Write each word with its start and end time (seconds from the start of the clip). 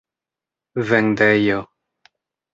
vendejo 0.87 1.59